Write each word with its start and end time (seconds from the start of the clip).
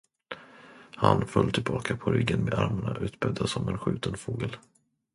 Han 0.95 1.27
föll 1.27 1.51
tillbaka 1.51 1.97
på 1.97 2.11
ryggen 2.11 2.43
med 2.43 2.53
armarna 2.53 2.97
utbredda 2.99 3.47
som 3.47 3.67
en 3.67 3.77
skjuten 3.77 4.17
fågel. 4.17 4.55